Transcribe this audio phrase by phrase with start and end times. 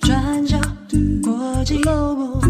[0.00, 0.58] 转角
[1.22, 2.40] 国际 Global，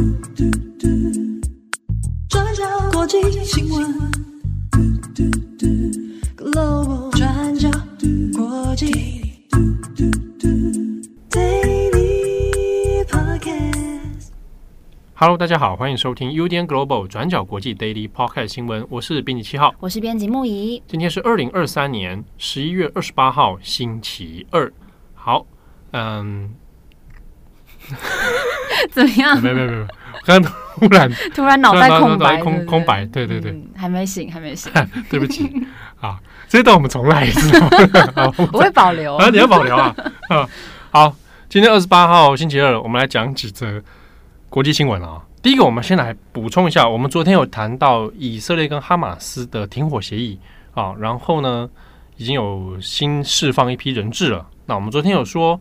[2.29, 2.63] 转角
[2.93, 3.97] 国际新闻
[6.37, 7.69] Global，转角
[8.33, 8.87] 国际
[11.31, 14.29] Daily Podcast。
[15.15, 20.81] Hello，大家好，欢迎收听 UDN Global 转角国际 Daily Podcast 新闻，我是编辑七号，我是编辑木仪。
[20.87, 24.73] 今天是二零二三年十一月二十八号，星期二。
[25.29, 25.45] 好，
[25.93, 26.55] 嗯。
[28.93, 29.39] 怎么样？
[29.43, 29.87] 没有没有没有，
[30.25, 34.73] 刚刚突然 突然脑袋空白，空空白，对对对，还没醒，还没醒，
[35.11, 35.51] 对不起
[36.01, 37.59] 啊，这段我们重来一次，
[38.53, 39.95] 我会保留啊，你要保留啊，
[40.31, 40.49] 啊，
[40.91, 41.15] 好，
[41.51, 43.83] 今天二十八号星期二，我们来讲几则
[44.49, 45.23] 国际新闻啊。
[45.43, 50.39] 第一个，我们先来补充一下，我们昨天有谈到以色列跟哈马斯的停火协议
[50.75, 51.69] 啊，然后呢，
[52.17, 54.47] 已经有新释放一批人质了。
[54.69, 55.61] 那我们昨天有说。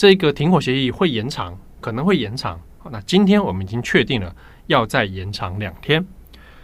[0.00, 2.60] 这个停火协议会延长，可能会延长。
[2.88, 4.32] 那今天我们已经确定了
[4.68, 6.06] 要再延长两天，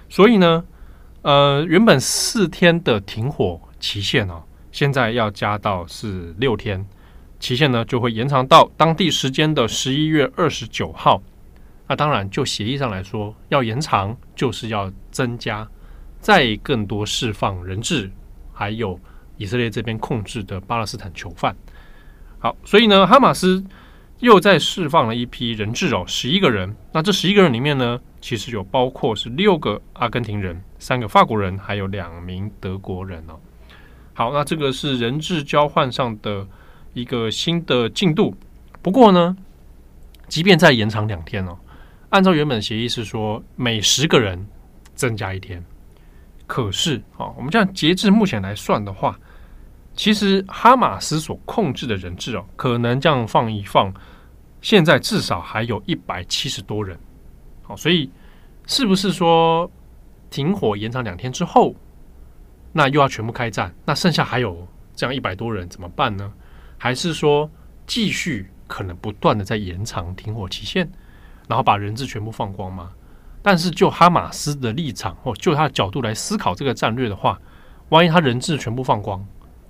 [0.08, 0.64] 所以呢，
[1.22, 6.86] 呃，原本四天的停火期限哦，现在要加到是六天，
[7.40, 11.20] 期限呢就会延长到当地时间的十一月二十九号。
[11.88, 15.68] 那当然，就协议上来说，要延长就是要增加
[16.20, 18.08] 再更多释放人质，
[18.52, 18.96] 还有
[19.38, 21.52] 以色列这边控制的巴勒斯坦囚犯。
[22.44, 23.64] 好，所以呢，哈马斯
[24.18, 26.76] 又在释放了一批人质哦，十一个人。
[26.92, 33.40] 那这十一个人里面呢，其实有包括是六个阿根廷人、三个法国人，还有两名德国人哦。
[34.12, 36.46] 好，那这个是人质交换上的
[36.92, 38.36] 一个新的进度。
[38.82, 39.34] 不过呢，
[40.28, 41.56] 即便再延长两天哦，
[42.10, 44.46] 按照原本协议是说每十个人
[44.94, 45.64] 增加一天。
[46.46, 49.18] 可是啊，我们这样截至目前来算的话。
[49.94, 53.92] 其实哈马斯所控制的人质哦，可能这样放一放，
[54.60, 56.98] 现在至少还有一百七十多人。
[57.62, 58.10] 好，所以
[58.66, 59.70] 是不是说
[60.30, 61.74] 停火延长两天之后，
[62.72, 63.72] 那又要全部开战？
[63.84, 64.66] 那剩下还有
[64.96, 66.32] 这样一百多人怎么办呢？
[66.76, 67.48] 还是说
[67.86, 70.90] 继续可能不断的在延长停火期限，
[71.46, 72.90] 然后把人质全部放光吗？
[73.42, 77.40] 但是就哈马斯的立场或就他的角度来思考这个战略的话，
[77.90, 79.24] 万一他人质全部放光？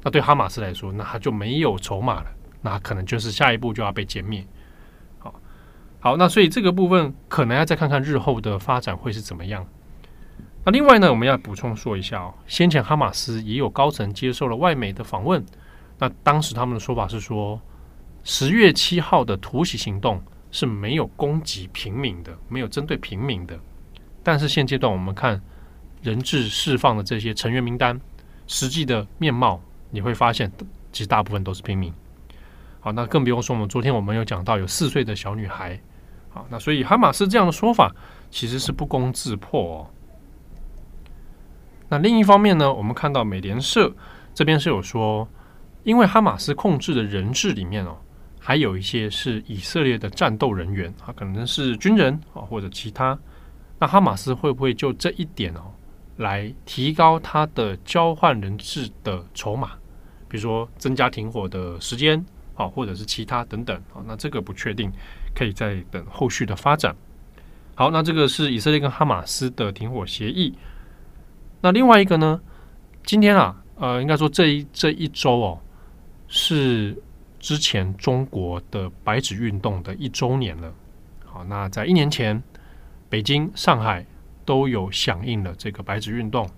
[0.04, 2.26] 那对哈马斯来说，那他就没有筹码了，
[2.60, 4.46] 那可能就是下一步就要被歼灭。
[5.18, 5.34] 好，
[5.98, 9.66] 好，那所以这个部分可能要再看看日后的发展会是怎么样。
[10.62, 15.42] 那另外呢，我们要补充说一下哦，先前哈马斯也有高层接受了外媒的访问，
[15.98, 17.58] 那当时他们的说法是说，
[18.24, 23.58] 十月七号的突袭行动是没有攻击平民的，没有针对平民的。
[24.22, 25.40] 但是现阶段我们看
[26.02, 27.98] 人质释放的这些成员名单，
[28.46, 29.60] 实际的面貌。
[29.94, 30.50] 你会发现，
[30.90, 31.94] 其实大部分都是平民。
[32.80, 35.80] 好，那更不用说我们昨天我们有讲到有四岁的小女孩。
[36.30, 37.94] 好，那所以哈马斯这样的说法
[38.28, 39.86] 其实是不攻自破哦。
[41.88, 43.94] 那另一方面呢，我们看到美联社
[44.34, 45.28] 这边是有说，
[45.84, 47.96] 因为哈马斯控制的人质里面哦，
[48.40, 53.16] 还有一些是以色列的战斗人员啊，可能是军人啊或者其他。
[53.78, 55.72] 那哈马斯会不会就这一点哦，
[56.16, 59.70] 来提高他的交换人质的筹码？
[60.34, 62.20] 比如说增加停火的时间，
[62.54, 64.90] 好，或者是其他等等，好，那这个不确定，
[65.32, 66.92] 可以再等后续的发展。
[67.76, 70.52] 好，那这个是以色列跟哈马斯的停火协议。
[71.60, 72.40] 那另外一个呢？
[73.04, 75.60] 今天啊，呃，应该说这一这一周哦，
[76.26, 77.00] 是
[77.38, 80.74] 之前中国的白纸运动的一周年了。
[81.24, 82.42] 好，那在一年前，
[83.08, 84.04] 北京、上海
[84.44, 86.50] 都有响应了这个白纸运动。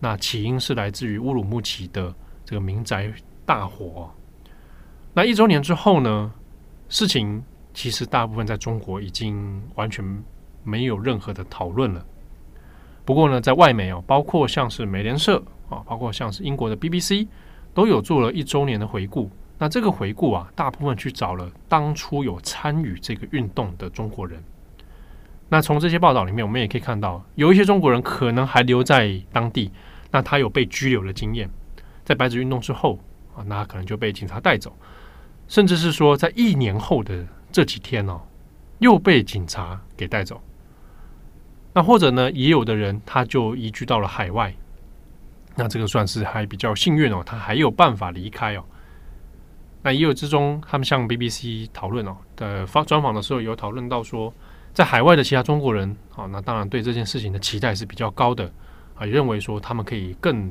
[0.00, 2.14] 那起因是来自于乌鲁木齐的。
[2.48, 3.12] 这个民宅
[3.44, 4.10] 大火，
[5.12, 6.32] 那一周年之后呢？
[6.88, 7.44] 事情
[7.74, 10.02] 其实大部分在中国已经完全
[10.64, 12.02] 没有任何的讨论了。
[13.04, 17.28] 不过呢，在外媒哦，包括像是美联社啊，包括像是英国的 BBC，
[17.74, 19.30] 都有做了一周年的回顾。
[19.58, 24.42] 那这个回顾啊，大部分去找了当初有参与这个运动的中国人。
[25.50, 29.70] 那从这些报道里面，我们也可以看到，有一些中国人可能还留在当地，
[30.10, 31.50] 那他有被拘留的经验。
[32.08, 32.98] 在白纸运动之后
[33.36, 34.74] 啊，那可能就被警察带走，
[35.46, 37.22] 甚至是说在一年后的
[37.52, 38.18] 这几天哦，
[38.78, 40.40] 又被警察给带走。
[41.74, 44.54] 那或者呢，也有的人他就移居到了海外，
[45.54, 48.64] 那这个算是还比较幸运哦，他还有办法离开哦。
[49.82, 54.32] 那也有之中，他们向 BBC 讨论哦的发专访的时候，有讨论到说，
[54.72, 58.50] 在海外的其他中国人啊，那当然对这件事情的期待是比较高的
[58.94, 60.50] 啊，认为说他们可以更。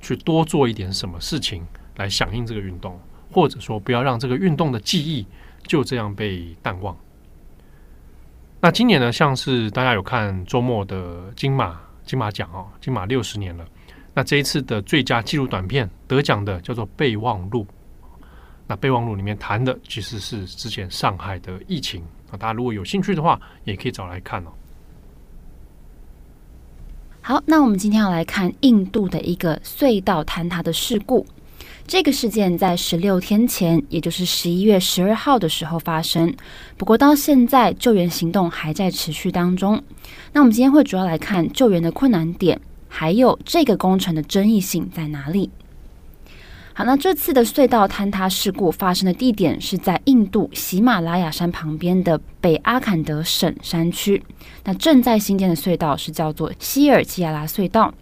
[0.00, 1.66] 去多做一点什么事情
[1.96, 3.00] 来响应这个运动，
[3.32, 5.26] 或者说不要让这个运动的记忆
[5.66, 6.96] 就这样被淡忘。
[8.60, 13.64] 那今年呢，像是大家有看周末的金马金马奖哦，金马六十年了。
[14.14, 17.64] 那这一次的最佳纪录短片得奖的叫做《备忘录》。
[18.66, 24.50] 那《备忘录》里面谈的其实是之前上海的疫情啊，大家如果有兴趣的话，也可以找来看哦。
[27.28, 31.26] 好，那我们今天要来看印度的一个隧道坍塌的事故。
[31.84, 36.32] 这个事件在十六天前，也就是十一月十二号的时候发生。
[36.76, 39.82] 不过到现在，救援行动还在持续当中。
[40.34, 45.50] 那我们今天会主要来看救援的困难点，还有这个工程的争议性在哪里。
[46.78, 54.22] 好，那这次的隧道坍塌事故发生的地点是在印度喜马拉雅山旁边的北阿坎德省山区。
[54.62, 57.94] 那正在兴建的隧道是叫做希尔基亚拉隧道。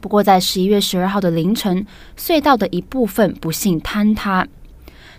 [0.00, 1.86] 不过，在十一月十二号的凌晨，
[2.18, 4.44] 隧道的一部分不幸坍塌。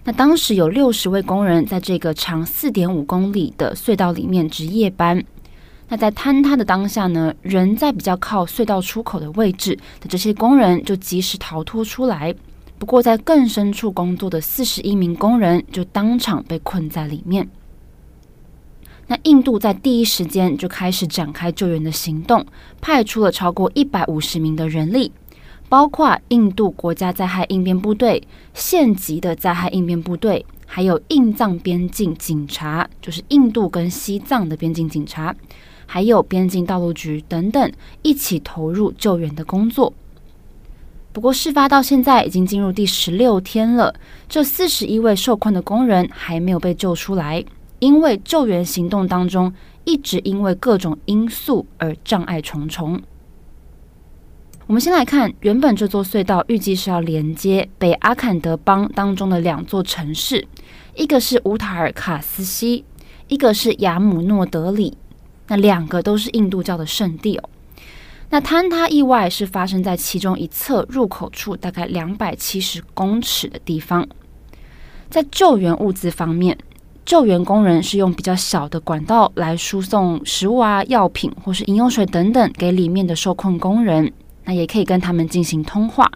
[0.03, 5.24] 那当时有六十位工人在这个长四点五公里的隧道里面值夜班。
[5.88, 12.36] 那在坍塌的当下呢，人在比较靠隧道出口的位置的这些工人就及时逃脱出来。
[12.83, 17.47] 不过，在更深处工作的四十一名工人就当场被困在里面。
[19.07, 22.45] 那印度在第一时间就开始展开救援的行动，
[22.81, 25.13] 派出了超过一百五十名的人力，
[25.69, 28.21] 包括印度国家灾害应变部队、
[28.53, 35.33] 县级的灾害应变部队，还有印藏边境警察，就是印度跟西藏的边境警察，
[35.86, 37.71] 还有边境道路局等等，
[38.01, 39.94] 一起投入救援的工作。
[41.13, 43.94] 不过，事发到现在已经进入第十六天了，
[44.27, 47.45] 这四十一位受困的工人还没有被救出来，
[47.77, 49.54] 因为救援行动当中
[49.86, 53.00] 一直因为各种因素而障碍重重。
[54.65, 60.48] 我们先来看，原本这座隧道预计是要连接北阿坎德邦当中的两座城市，
[60.95, 62.83] 一个是乌塔尔卡斯西，
[63.27, 64.98] 一个是雅姆诺德里，
[65.48, 67.50] 那两个都是印度教的圣地哦。
[68.33, 74.07] 那坍塌意外是发生在其中一侧入口处，大概两百七十公尺的地方。
[75.07, 76.57] 在救援物资方面，
[77.06, 84.12] 救援工人是用比较小的管道来输送食物啊、药品或是饮用水等等给里面的受困工人。
[84.45, 86.12] 那也可以跟他们进行通话。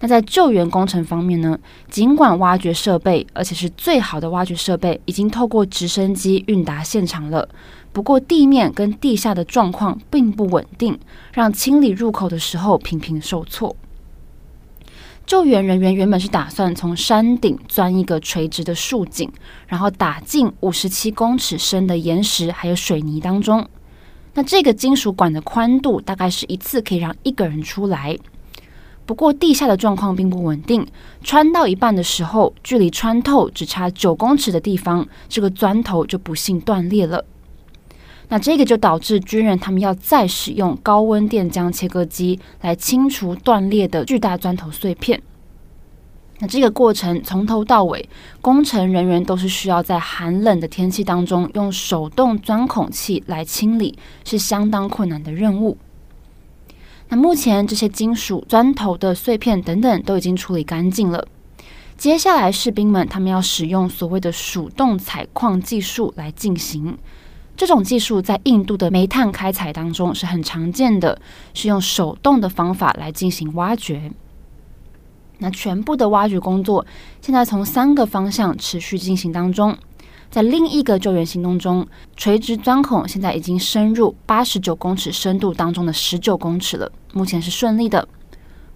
[0.00, 1.58] 那在救援工程方面呢，
[1.88, 7.48] 尽管挖掘设备，而且是最好的挖掘设备，已经透过直升机运达现场了。
[7.92, 10.98] 不过地面跟地下的状况并不稳定，
[11.32, 13.76] 让清理入口的时候频频受挫。
[15.26, 19.30] 救援人员原本是打算从山顶钻一个垂直的竖井，
[19.68, 23.68] 然后打进五十七公尺深的岩石还有水泥当中。
[24.34, 28.16] 那这个金属管的宽度大概是一次可以让一个人出来。
[29.10, 30.86] 不过地下的状况并不稳定，
[31.24, 37.24] 穿到一半的时候，距离穿透只差九公尺的地方，这个钻头就不幸断裂了。
[38.28, 45.20] 那这个就导致军人他们要再使用高温电浆切割机来清除断裂的巨大钻头碎片。
[46.38, 48.08] 那这个过程从头到尾，
[48.40, 55.76] 工程人员都是需要在寒冷的天气当中用手动钻孔器来清理，是相当困难的任务。
[57.10, 61.26] 那目前这些金属钻头的碎片等等都已经处理干净了。
[61.98, 66.96] 接下来士兵们他们要使用所谓的鼠洞采矿技术来进行。
[67.56, 71.20] 这种技术在印度的煤炭开采当中是很常见的，
[71.52, 74.10] 是用手动的方法来进行挖掘。
[75.38, 76.86] 那全部的挖掘工作
[77.20, 79.76] 现在从三个方向持续进行当中。
[80.30, 88.06] 在另一个救援行动中，垂直钻孔现在已经深入八十九公尺深度当中的十九公尺了，目前是顺利的。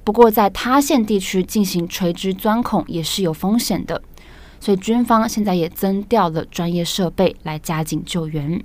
[0.03, 4.03] 不过在塌陷地区进行垂直钻孔也是有风险的，
[4.59, 8.63] 所以军方现在也增调了专业设备来加紧救援。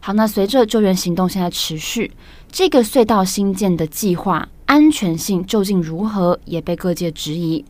[0.00, 2.10] 好，那随着救援行动现在持续，
[2.50, 7.62] 这个隧道新建的计划安全性究竟如何，也被各界质疑。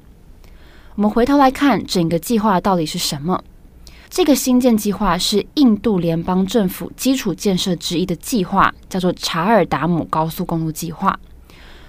[0.99, 3.41] 我们回头来看整个计划到底是什么？
[4.11, 11.17] 这个新建计划是印度联邦政府基础建设之一的计划，叫做查尔达姆高速公路计划。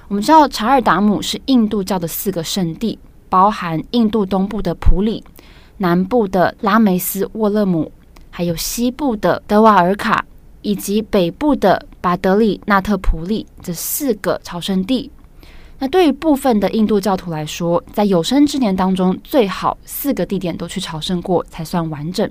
[0.10, 3.00] 我们知道查尔达姆是印度教的四个圣地，
[3.30, 5.24] 包含印度东部的普里、
[5.78, 7.92] 南部的拉梅斯沃勒姆，
[8.30, 10.24] 还有西部的德瓦尔卡。
[10.62, 15.10] 以及北部的巴德里纳特普利这四个朝圣地，
[15.80, 22.30] 那对于部分的印度教徒来说，在有生之年当中，最好四个地点都去朝圣过才算完整。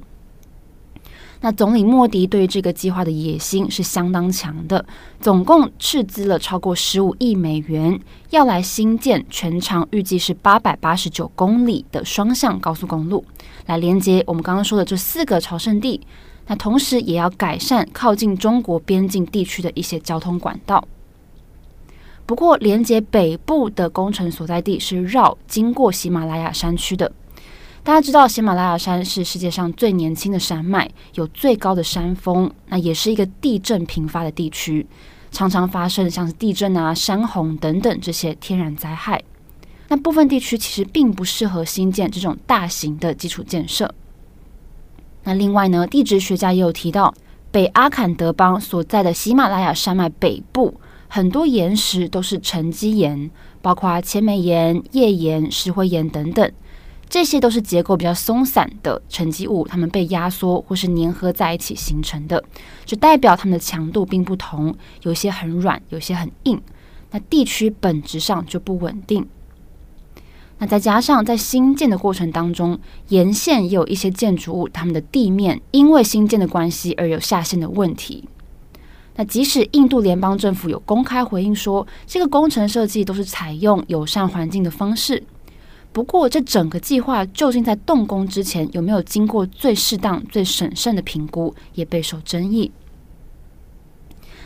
[1.40, 4.85] 那总理莫迪对于这个计划的野心是相当强的，
[5.21, 7.99] 总共斥资了超过十五亿美元，
[8.31, 13.25] 要来新建全长预计是八百八十九公里的双向高速公路，
[13.67, 16.00] 来连接我们刚刚说的这四个朝圣地。
[16.49, 20.83] 那同时也要改善靠近中国边境地区的一些交通管道。
[22.29, 27.11] 不过，连接北部的工程所在地是绕经过喜马拉雅山区的。
[27.83, 34.87] 大家知道，喜马拉雅山是世界上最年轻的山脉，有最高的山峰，那也是一个地震频发的地区，
[35.31, 39.23] 常常发生像是地震啊、山洪等等这些天然灾害。
[39.89, 43.95] 那部分地区其实并不适合新建这种大型的基础建设。
[45.25, 47.15] 那另外呢，地质学家也有提到，
[47.51, 56.53] 北阿坎德邦所在的喜马拉雅山脉北部，很多岩石都是沉积岩，包括千枚岩、页岩、石灰岩等等。
[57.09, 62.45] 这些都是结构比较松散的沉积物，它们被压缩或是粘合在一起形成的，
[62.85, 66.61] 就代表它们的强度并不同，有些很软，有些很硬。
[67.11, 69.27] 那地区本质上就不稳定。
[70.59, 78.29] 那再加上在新建的过程当中，沿线也有一些建筑物，它们的地面因为新建的关系而有下陷的问题。
[79.21, 85.21] 那即使印度联邦政府有公开回应说，这个工程设计都是采用友善环境的方式。
[85.93, 92.71] 不过，这整个计划究竟在动工之前有没有经过最适当、最审慎的评估，也备受争议。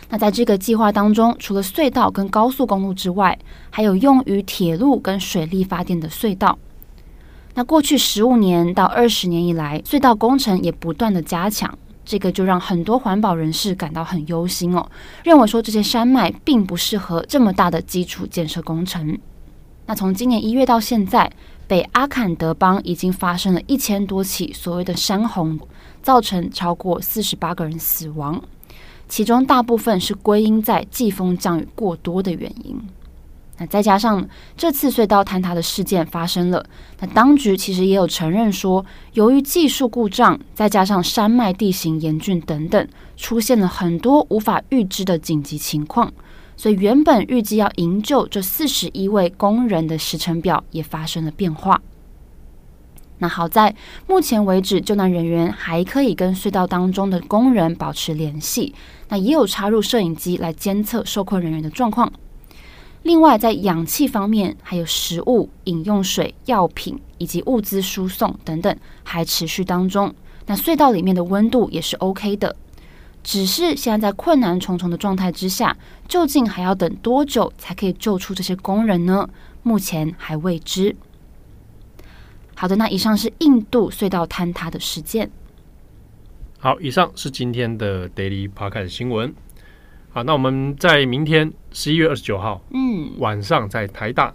[0.09, 3.39] 那在这个计划当中，除了隧道跟高速公路之外，
[3.69, 6.59] 还有用于铁路跟水力发电的隧道。
[7.55, 11.79] 那过去十五年到二十年以来，隧道工程也不断的加强，
[12.13, 14.87] 这个就让很多环保人士感到很忧心哦，
[15.25, 19.19] 认为说这些山脉并不适合这么大的基础建设工程。
[19.87, 21.33] 那从今年一月到现在，
[21.67, 25.59] 北阿坎德邦已经发生了一千多起所谓的山洪，
[26.03, 28.43] 造成超过四十八个人死亡，
[29.09, 32.79] 其中大部分是归因在季风降雨过多的原因。
[33.67, 34.27] 再加上
[34.57, 36.65] 这次隧道坍塌的事件发生了，
[37.01, 46.13] 那当局其实也有承认说，由于技术故障，再加上山脉地形严峻等等，出现了很多无法预知的紧急情况。
[46.57, 51.81] 所以原本预计要营救这四十一位工人的时程表也发生了变化。
[53.19, 53.75] 那好在
[54.09, 58.75] 目前为止，救难人员还可以跟隧道当中的工人保持联系，
[59.09, 62.13] 那也有插入摄影机来监测受困人员的状况。
[63.03, 70.15] 另外，在氧气方面，还有食物、饮用水、药品以及物资输送等等还持续当中。
[70.47, 72.55] 那隧道里面的温度也是 OK 的。
[73.25, 75.77] 只是现在在困难重重的状态之下，
[76.09, 79.29] 究竟还要等多久才可以救出这些工人呢？
[79.63, 80.97] 目前还未知。
[82.57, 85.31] 好的，那以上是印度隧道坍塌的事件。
[86.59, 89.33] 好，以上是今天的 Daily Podcast 新闻。
[90.13, 94.33] 好，那我们在明天十一月二十九号，嗯，晚上在台大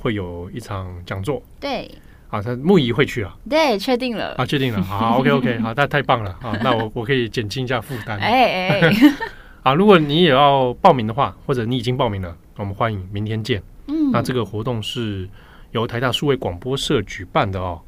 [0.00, 1.42] 会有一场讲座。
[1.60, 1.90] 对。
[2.30, 3.34] 啊，他木仪会去啊？
[3.48, 4.34] 对，确定了。
[4.36, 4.80] 啊，确定了。
[4.84, 6.52] 好，OK，OK，好，那太棒了啊！
[6.62, 8.18] 那我我可以减轻一下负担。
[8.18, 8.92] 哎哎，
[9.64, 13.62] 啊，如果你也要报名的话，或者你已经报名了，我们欢迎明天见。
[13.86, 15.26] 嗯，那这个活动是
[15.72, 17.80] 由台大数位广播社举办的哦。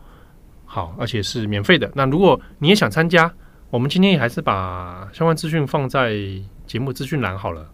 [0.64, 1.90] 好，而且是免费的。
[1.94, 3.30] 那如果你也想参加，
[3.68, 6.14] 我们今天也还是把相关资讯放在
[6.70, 7.68] 节目资讯栏好了。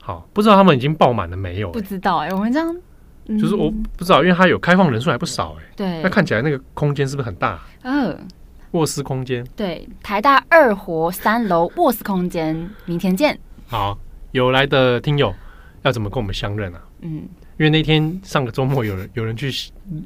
[0.00, 1.72] 好，不知道他们已经爆满了没有？
[1.72, 2.76] 不知道哎、欸，我们这样。
[3.26, 5.72] 就是我不知道，因为它有开放人数还不少哎、欸。
[5.74, 6.00] 对。
[6.00, 7.60] 那看起来那个空间是不是很大？
[7.82, 8.16] 嗯。
[8.70, 9.44] 卧室空间。
[9.56, 13.36] 对，台大二活三楼卧室空间，明天见。
[13.66, 13.98] 好，
[14.30, 15.34] 有来的听友
[15.82, 16.80] 要怎么跟我们相认啊？
[17.00, 17.22] 嗯，
[17.58, 19.52] 因为那天上个周末有人有人去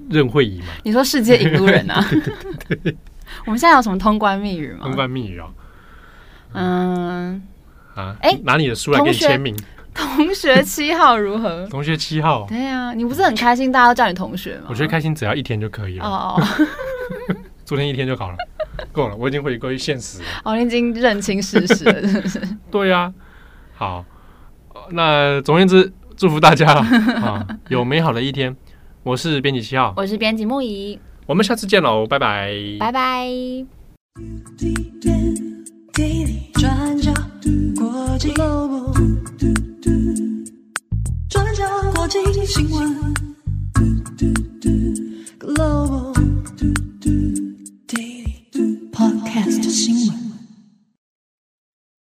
[0.09, 0.69] 认会议嘛。
[0.83, 2.03] 你说世界引路人啊？
[2.09, 2.35] 对对
[2.69, 2.97] 对对。
[3.45, 4.81] 我们现在有什么通关密语吗？
[4.85, 5.49] 通关密语啊。
[6.55, 7.43] 嗯。
[7.95, 8.17] 啊？
[8.21, 9.57] 哎，拿你的书来给你签名。
[9.95, 11.67] 同学七号如何？
[11.71, 14.65] 同学七号，对呀、啊，你不是很开心，大家都叫你同学吗？
[14.69, 16.05] 我觉得开心只要一天就可以了。
[16.05, 16.67] 哦哦，
[17.65, 18.37] 昨天一天就好了，
[18.93, 20.25] 够了，我已经回归现实了。
[20.45, 22.41] 哦，你已经认清事实了，是不是？
[22.73, 23.15] 对呀、啊，
[23.77, 24.05] 好，
[24.91, 28.57] 那总而言之，祝福大家啊，有美好的一天。
[29.05, 33.29] 我是编辑七号，我是编辑木仪，我们下次见喽，拜拜，拜拜。
[36.55, 37.13] 转角
[37.45, 38.95] dog google
[39.37, 39.53] do
[41.95, 43.15] 国际新闻
[45.39, 46.15] Global
[47.87, 50.24] Daily podcast 新闻